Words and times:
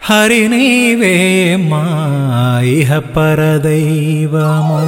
హరి 0.00 0.42
నీవే 0.48 1.14
మా 1.70 1.82
ఇహ 2.72 2.90
పరదైవము 3.14 4.80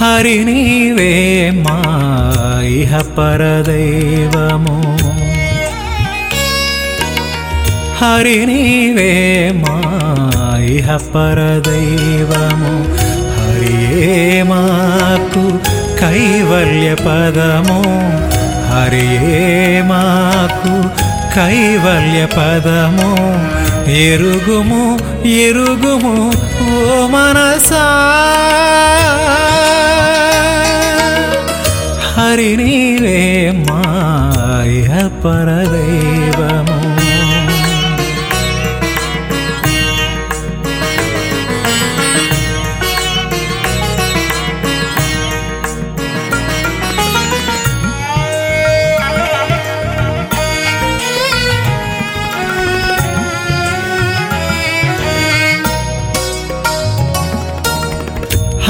హరి 0.00 0.36
నీవే 0.44 1.12
మా 1.64 1.76
ఇహ 2.78 2.92
పరదైవము 3.16 4.76
హరి 8.02 8.46
నీవే 8.46 9.12
మా 9.50 9.74
ఇహ 10.58 10.96
పరదైవము 10.96 12.72
హరియే 13.36 14.42
మాకు 14.42 15.44
కైవల్య 16.00 16.94
పదము. 16.94 17.78
హరియే 18.72 19.82
మాకు 19.82 20.74
కైవల్య 21.34 22.26
పదము. 22.26 23.10
ఎరుగుము 23.90 24.98
ఎరుగుము 25.24 26.14
ఓ 26.64 27.06
మనసా. 27.06 27.86
హరి 32.16 32.56
నీవే 32.56 33.50
మా 33.68 33.82
ఇహ 34.62 35.06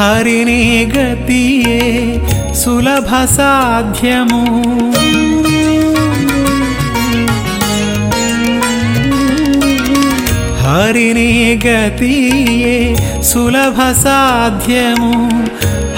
హరిని 0.03 0.91
గతియే 0.97 1.81
సులభ 2.55 3.25
సాధ్యము. 3.25 4.42
హరిని 10.61 11.61
గతియే 11.67 12.97
సులభ 13.23 14.03
సాధ్యము. 14.03 15.12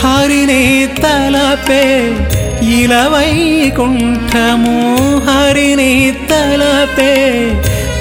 హరిని 0.07 0.89
తలపే 1.03 1.85
ఇలవైకుంఠము. 2.63 4.79
హరిని 5.31 6.13
తలపే 6.31 7.13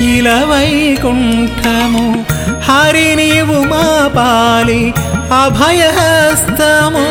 ఇలవైకుంఠము. 0.02 2.33
హరి 2.64 3.16
నీవు 3.16 3.64
మా 3.68 4.08
పాలి 4.08 4.94
అభయహస్తము. 5.44 7.06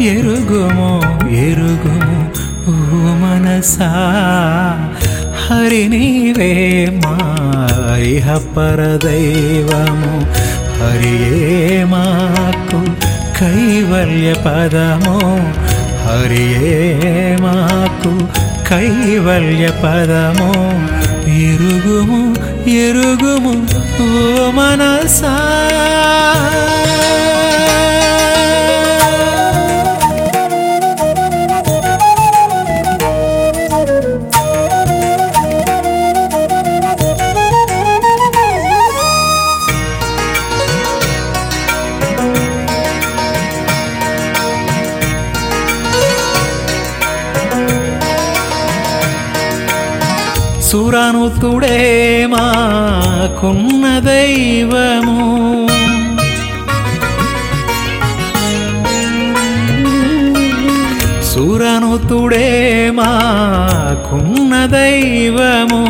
ఎరుగుము 0.00 1.02
ఎరుగుము 1.30 2.32
ఓ 2.68 2.74
మనసా. 3.24 3.90
హరి 5.48 5.88
నీవే 5.88 6.52
మా 7.04 7.18
పరదైవము 8.56 10.12
హరియే 10.80 11.84
మాకు 11.84 13.11
కైవల్య 13.42 14.32
పదము 14.46 15.14
హరియే 16.04 16.76
మాకు 17.42 18.12
కైవల్య 18.68 19.64
పదము 19.84 20.50
ఎరుగుము 21.46 22.20
ఎరుగుము 22.84 23.54
ఓ 24.04 24.06
మనసా. 24.50 25.34
సురనుతుడే 50.72 51.78
మాకున్న 52.30 53.98
దైవము. 53.98 55.18
సురనుతుడే 61.24 62.46
మాకున్న 62.94 64.66
దైవము. 64.66 65.82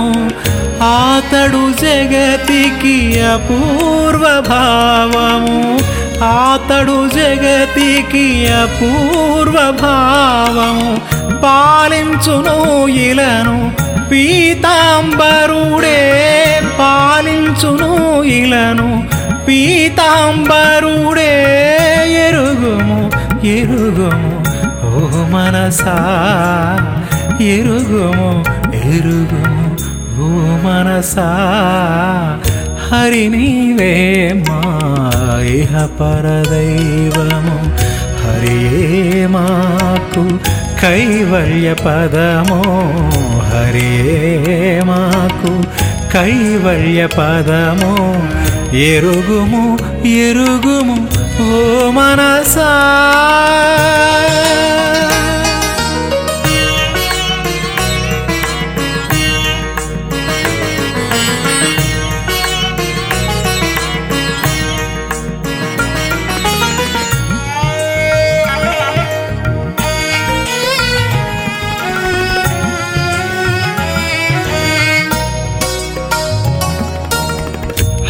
ఆతడు 0.85 1.65
జగతికి 1.81 3.21
అపూర్వ 3.21 4.45
భావము 4.49 5.79
ఆతడు 6.25 7.09
జగతికి 7.15 8.47
అపూర్వ 8.53 9.59
భావము 9.83 10.91
పాలించును 11.43 12.87
ఇలను 12.87 13.62
పీతాంబరుడే 14.13 16.01
పాలించును 16.81 18.23
ఇలను. 18.23 19.05
పీతాంబరుడే 19.47 21.35
ఎరుగుము 22.29 23.11
ఎరుగుము 23.47 24.33
ఓ 24.87 24.99
మనసా. 25.31 25.97
ఎరుగుము 27.41 28.45
ఎరుగుము 28.75 29.77
ఓ 30.23 30.29
మనసా. 30.67 31.29
హరి 32.91 33.29
నీవే 33.29 33.95
మా 34.49 34.61
ఇహ 35.41 35.87
పరదైవము 35.87 37.59
హరియే 38.23 39.27
మాకు 39.27 40.25
కైవల్య 40.83 41.73
పదము 41.73 42.59
హరియే 43.41 44.83
మాకు. 44.85 45.63
కైవల్య 46.13 47.07
పదము 47.07 47.93
ఎరుగుము 48.77 49.79
ఎరుగుము 50.07 50.97
ఓ 51.43 51.91
మనసా. 51.91 52.73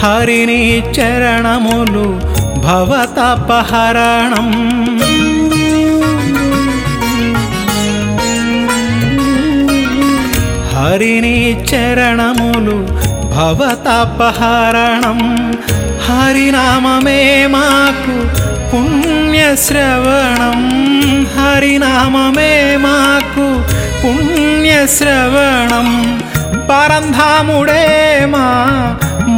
హరిని 0.02 0.78
చరణములు 0.78 2.20
భవతపహరణం. 2.56 4.48
హరిని 10.76 11.60
చరణములు 11.60 12.88
భవతపహరణం. 13.36 15.52
హరినామే 16.08 17.46
మాకు 17.46 18.26
పుణ్యశ్రవణం. 18.70 20.60
హరినామే 21.38 22.76
మాకు 22.76 23.62
పుణ్యశ్రవణం. 24.06 26.20
పరంధాముడే 26.70 28.26
మా 28.26 28.78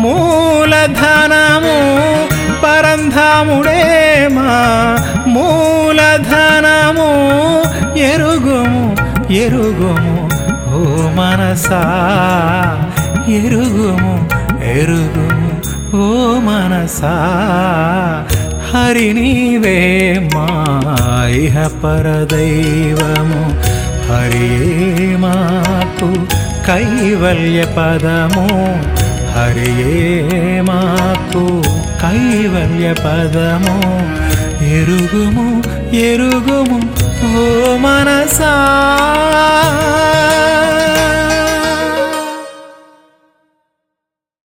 మూలధనము 0.05 1.77
పరంధాముడే 2.65 4.29
మా 4.33 4.97
మూలధనము. 5.27 7.09
ఎరుగుము 7.99 8.97
ఎరుగుము 9.33 10.29
ఓ 10.75 11.09
మనసా. 11.11 11.83
ఎరుగుము 13.29 14.29
ఎరుగుము 14.65 15.51
ఓ 15.97 16.39
మనసా. 16.39 17.15
హరి 18.75 19.13
నీవే 19.13 20.21
మా 20.35 21.27
ఇహ 21.27 21.55
పరదైవము. 21.67 23.45
హరియే 24.13 25.17
మాకు 25.17 26.15
కైవల్య 26.67 27.65
పదము. 27.65 28.49
హరియే 29.37 30.61
మాకు 30.61 31.63
కైవల్య 32.03 32.93
పదము. 32.93 33.77
ఎరుగుము 34.65 35.63
ఎరుగుము 35.95 36.79
ఓ 37.39 37.77
మనసా. 37.77 38.55